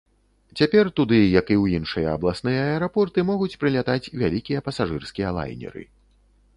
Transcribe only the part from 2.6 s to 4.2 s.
аэрапорты, могуць прылятаць